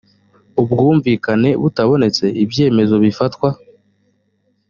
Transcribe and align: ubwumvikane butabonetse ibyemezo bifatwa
ubwumvikane 0.61 1.49
butabonetse 1.61 2.25
ibyemezo 2.43 2.95
bifatwa 3.03 3.49